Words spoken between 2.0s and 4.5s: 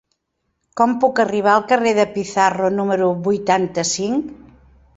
Pizarro número vuitanta-cinc?